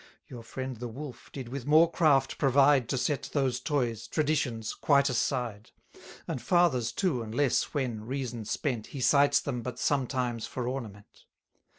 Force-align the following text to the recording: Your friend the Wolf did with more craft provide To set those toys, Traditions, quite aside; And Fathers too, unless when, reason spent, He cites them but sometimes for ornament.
Your 0.27 0.41
friend 0.41 0.77
the 0.77 0.87
Wolf 0.87 1.29
did 1.31 1.49
with 1.49 1.67
more 1.67 1.91
craft 1.91 2.39
provide 2.39 2.89
To 2.89 2.97
set 2.97 3.29
those 3.33 3.59
toys, 3.59 4.07
Traditions, 4.07 4.73
quite 4.73 5.09
aside; 5.11 5.69
And 6.27 6.41
Fathers 6.41 6.91
too, 6.91 7.21
unless 7.21 7.75
when, 7.75 8.07
reason 8.07 8.45
spent, 8.45 8.87
He 8.87 8.99
cites 8.99 9.39
them 9.39 9.61
but 9.61 9.77
sometimes 9.77 10.47
for 10.47 10.67
ornament. 10.67 11.25